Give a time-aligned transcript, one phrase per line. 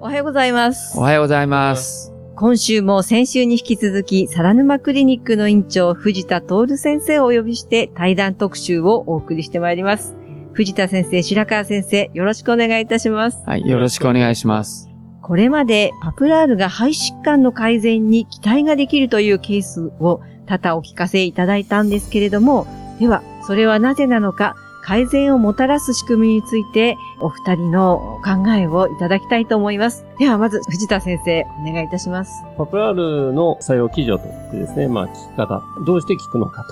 [0.00, 1.02] おはようございますお。
[1.02, 2.12] はようございます。
[2.36, 10.14] 今週も先週に引き続き、サラヌマクリニックの院長、藤田徹先生をお呼びして対談特集をお送りしてまいります。
[10.52, 13.42] 藤田先生、白川先生、よろしくお願いいたします。
[13.44, 14.88] はい、よろしくお願いします。
[15.20, 22.68] これまでパプラールが肺疾患の改善に期待ができるというケースを多々お聞かせいただいたんですけれども、
[23.00, 24.54] では、それはなぜなのか、
[24.88, 30.06] 改善をもたらす仕組みについて、お二人の考えをいただきたいと思います。
[30.18, 32.42] では、まず、藤田先生、お願いいたします。
[32.56, 36.64] パプラールの作用基準とってですね、まあ、聞き方、どうして聞くのか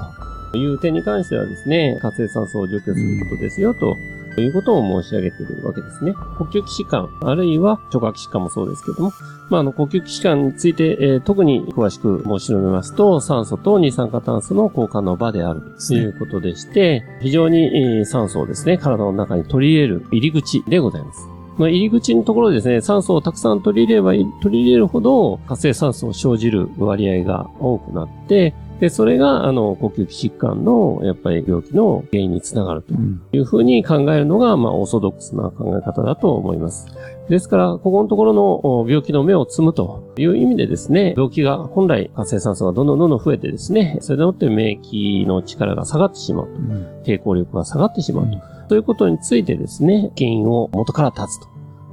[0.51, 3.99] という点に関してはですね、活性酸素を除去することですよと。
[4.41, 6.15] いうことを申し上げているわけですね。
[6.39, 9.13] 呼吸器疾患、あるいは聴覚疾患もそうですけども、
[9.49, 21.29] まあ、あの、呼吸器疾患について、えー特に詳しく申し述べますと、酸素と二酸化炭素の交換の場であるということでして、非常にえー酸素をですね、体の中に取り入れる入り口でございます。
[21.59, 36.87] まあ、入り口のところでですね、酸素をたくさん取り入れれば取り入れるほど活性酸素を生じる割合が多くなって、で、それが、あの、呼吸器疾患の、やっぱり病気の原因につながるとうんいうふうに考えるのが、まあ、オーソドックスな考え方だと思います。
[37.29, 46.53] ですから、ここのところのお病気の目を摘むという意味でですね、病気が本来活性酸素がどんどんどんどん増えてですね、それによって免疫の力が下がってしまうと。
[46.53, 48.39] うん抵抗力が下がってしまうと。
[48.69, 51.47] ということについてですね、原因を元から断つと。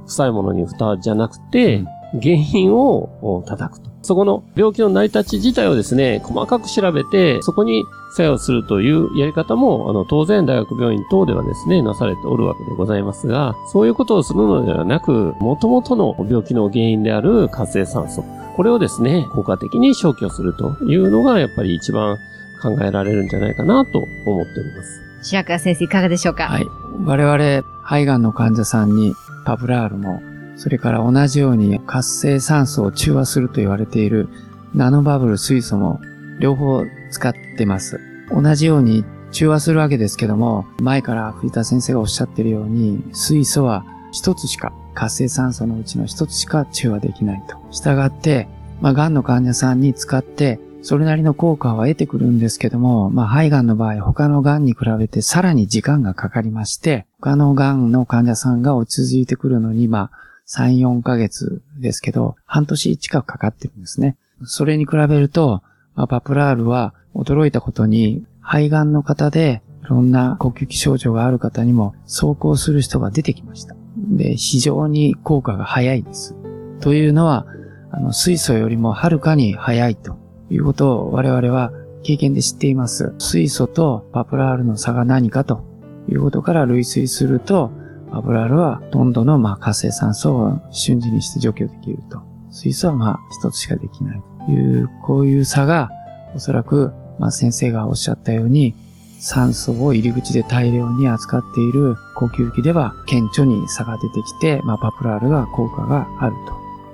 [0.06, 1.84] 臭いものに蓋じゃなくて、
[2.22, 3.90] 原因をお叩くと。
[4.02, 7.84] そこの病気の成り立ち自体をですね、細かく調べて、そこに
[8.16, 18.22] 作用するというやり方も、あの、当然大学病院等ではですね、なされておるわけでございますが、そういうことをするのではなく、元々の病気の原因である活性酸素。
[18.56, 22.18] これをですね、効果的に消去するというのが、やっぱり一番
[22.62, 25.30] 考えられるんじゃないかなと思っております。
[25.30, 26.44] 白川先生、いかがでしょうか？
[26.44, 26.66] はい。
[27.06, 29.14] 我々、肺がんの患者さんに
[29.46, 30.20] パプラールも、
[30.56, 34.28] それから同じように活性酸素を中和すると言われている
[34.74, 36.00] ナノバブル水素も
[36.40, 38.00] 両方使ってます。
[38.30, 39.04] 同じように
[39.34, 47.56] 中和するわけですけども、前から藤田先生がおっしゃっているように、水素は一つしか、活性酸素のうちの一つしか中和できないと。
[47.72, 48.46] 従って、
[48.80, 64.16] まあ、癌の患者さんに使って、それなりの効果は得てくるんですけども、まあ、肺がんの場合、他の癌に比べてさらに時間がかかりまして、他の癌の患者さんが落ち着いてくるのに、まあ、3、4ヶ月ですけど、半年近くかかってるんですね。
[64.44, 65.62] それに比べると、
[66.08, 73.76] パプラールは驚いたことに、肺がんの方で、いろんな呼吸器症状がある方にも走行する人が出てきました。
[73.96, 76.34] で、非常に効果が早いです。
[76.80, 77.46] というのは、
[77.90, 80.18] あの、水素よりもはるかに早いと
[80.50, 81.72] いうことを我々は
[82.02, 83.14] 経験で知っています。
[83.18, 85.64] 水素とパプラールの差が何かと
[86.08, 87.70] いうことから類推すると、
[88.14, 92.22] パプラルはほとんどのまあ活性酸素を瞬時にして除去できると。
[92.52, 95.90] 水素はまあ一つしかできないという、こういう差が
[96.36, 98.76] おそらくまあ先生がおっしゃったように
[99.18, 106.36] 酸素を入り口で大量に扱っている呼吸器では顕著に差が出てきて、まあパプラールが効果がある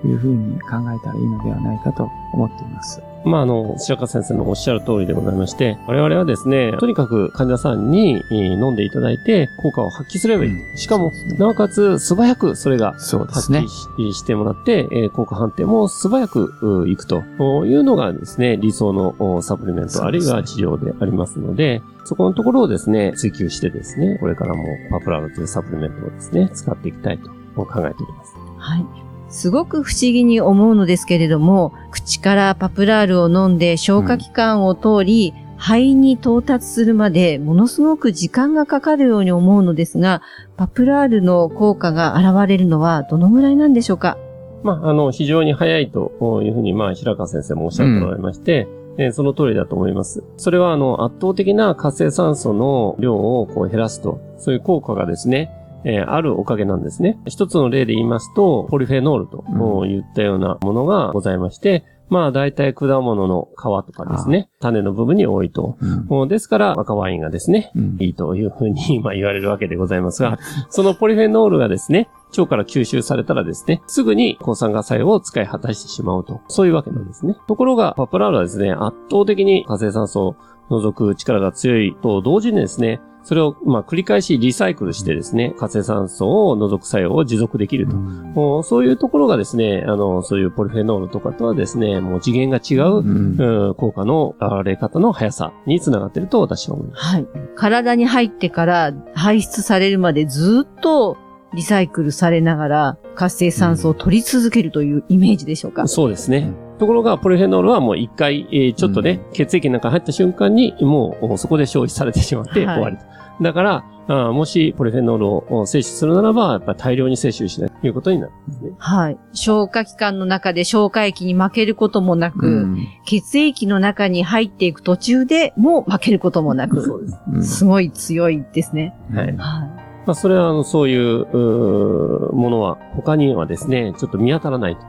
[0.02, 3.02] というふうに考えたらいいのではないかと思っています。
[3.24, 10.50] まあ、あの、白川先生のおっしゃる通りでございまして、我々はですね、とにかく患者さんにえー飲んでいただいて、効果を発揮すればいい。
[10.50, 13.60] うんしかもなおかつ素早くそれが発ね
[13.98, 14.12] 揮。
[14.12, 16.52] ししてもらって、えー効果判定も素早く
[16.84, 17.22] ういくと
[17.66, 28.34] いうのがですね、理想のおサプリメント、あるいは治療でありますので、そこのところをですね、追求してですね、これからもパプラールというサプリメントをですね、使っていきたいと考えております。
[28.58, 29.09] はい。
[29.30, 40.22] すごく不思議に思うのですけれども、口からパプラールを飲んで消化器官を通り、肺に到達するまでものすごく時間がかかるように思うのですが、
[40.56, 44.16] パプラールの効果が現れるのはどのぐらいなんでしょうか？
[44.62, 48.68] まあ、あの、非常に早いというふうに、まあ、平川先生もおっしゃっておられまして、
[48.98, 50.24] えーその通りだと思います。
[50.36, 55.50] それは、あの、圧倒的な活性酸素の量をこう減らすと、そういう効果がですね、
[55.84, 57.18] えーあるおかげなんですね。
[57.26, 65.78] 一つの例で言いますと、ポリフェノールとうんいったようなものがございまして、まあ、大体果物の皮とかですね、種の部分に多いと。
[66.10, 70.38] うんですから、赤ワインがですね、うんいいというふうに、まあ、言われるわけでございますが、
[70.70, 76.40] そのポリフェノールがですね、腸から吸収されたらですね、すぐに抗酸化作用を使い果たしてしまうと。
[76.48, 77.36] そういうわけなんですね。
[77.46, 80.36] ところが、パプラールはですね、圧倒的に活性酸素を
[80.68, 87.96] 除く力が強いと同時にですね、それを、まあ、繰り返しリサイクルしてですね、活性酸素を除く作用を持続できると。
[87.96, 97.02] もうそういうところがですね、あの、そういうポリフェノールとかとはですね、もう次元が違う、うんうん効果の現れ方の速さにつながっていると私は思います。
[97.02, 97.26] はい。
[97.56, 101.16] 体に入ってから排出されるまでずっと
[101.54, 105.88] リサイクルされながら活性酸素を取り続けるというイメージでしょうか？
[105.88, 106.52] そうですね。
[106.78, 113.04] ところが、ポリフェノールはもう一回、えーちょっとね、血液の中に入った瞬間に、もうそこで消費されてしまってはい終わりと。
[113.42, 118.70] だから、あーもしポリフェノールを摂取するならば、やっぱり大量に摂取しないということになるんですね。
[118.78, 119.18] はい。
[119.34, 127.18] 消化器官の中で消化液に負けることもなく、うん血液の中に入っていく途中でも負けることもなく、そうです。
[127.34, 128.94] うんすごい強いですね。
[129.12, 129.36] はい。
[129.36, 129.79] はい。
[130.10, 134.82] まあ、それは、あの、そういう、うーものは、他にはですね、ちょっと見当たらないと。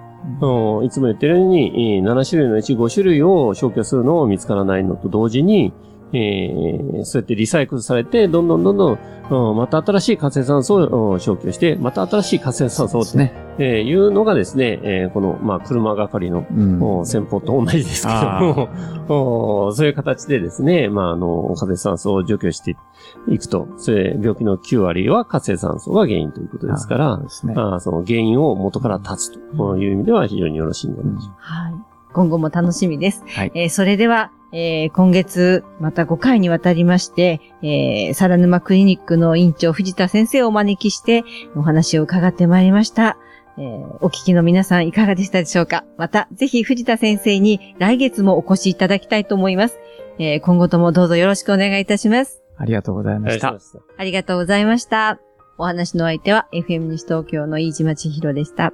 [0.79, 5.73] うんいつも言ってるように、えー7種類のうち5種類を消去するのを見つからないのと同時に、
[6.13, 8.99] えーそうやってリサイクルされて、どんどんどんどん、
[9.29, 13.33] うんまた新しい活性酸素をうん消去して、また新しい活性酸素をですね。
[13.57, 18.19] えーいうのがですね、えーこの、まあ、車係のうんお先方と同じですけど
[19.09, 22.75] も、お そういう形でですね、まあ、あの、活性酸素を除去して
[23.29, 27.53] いくと、それ、病気の9割は活性酸素が原因ということですからそね。
[27.57, 31.73] あーその原因を元から断つという意味では非常によろしいんじゃないでしょうはい。
[32.13, 33.23] 今後も楽しみです。
[33.27, 41.23] はいえーそれでは、えー今月、また5回にわたりまして、えー、サラヌマクリニックの院長藤田先生をお招きして、
[41.55, 43.17] お話を伺ってまいりました。
[43.57, 45.85] えーお聞きの皆さんいかがでしたでしょうか？
[45.97, 49.79] また、ぜひ藤田先生に来月もお越しいただきたいと思います。
[50.19, 52.41] えー今後ともどうぞよろしくお願いいたします。
[52.57, 53.65] ありがとうございましたありがとう。
[53.65, 54.01] ございました。
[54.01, 55.19] ありがとうございました。
[55.57, 58.73] お話の相手は FM 西東京の飯島千尋でした。